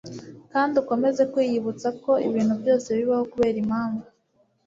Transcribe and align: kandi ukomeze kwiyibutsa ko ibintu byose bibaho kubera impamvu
kandi 0.53 0.73
ukomeze 0.81 1.21
kwiyibutsa 1.31 1.87
ko 2.03 2.11
ibintu 2.27 2.53
byose 2.61 2.87
bibaho 2.97 3.23
kubera 3.31 3.57
impamvu 3.63 4.05